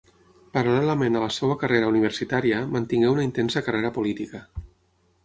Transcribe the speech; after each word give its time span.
Paral·lelament 0.55 1.17
a 1.19 1.19
la 1.23 1.27
seva 1.35 1.57
carrera 1.63 1.91
universitària, 1.91 2.63
mantingué 2.77 3.13
una 3.17 3.27
intensa 3.29 3.63
carrera 3.69 3.93
política. 3.99 4.43